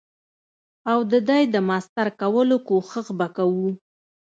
او 0.91 0.99
ددی 1.11 1.43
د 1.53 1.55
ماستر 1.69 2.07
کولو 2.19 2.57
کوښښ 2.67 3.05
به 3.17 3.27
کوو. 3.35 3.67